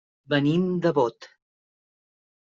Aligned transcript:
Venim 0.33 0.63
de 0.85 0.91
Bot. 0.99 1.27